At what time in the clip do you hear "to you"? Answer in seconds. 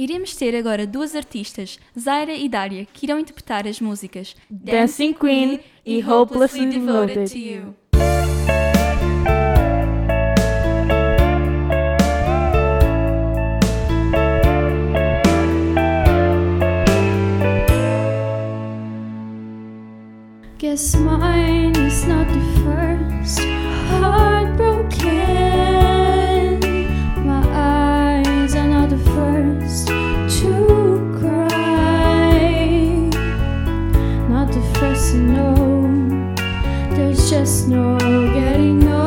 7.30-7.74